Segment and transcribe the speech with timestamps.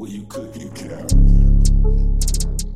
[0.00, 2.69] Well, you could, you could.